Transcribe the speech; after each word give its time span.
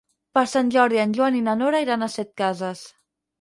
Per 0.37 0.43
Sant 0.53 0.71
Jordi 0.75 1.01
en 1.01 1.13
Joan 1.17 1.37
i 1.41 1.43
na 1.49 1.55
Nora 1.61 1.83
iran 1.87 2.07
a 2.07 2.09
Setcases. 2.15 2.83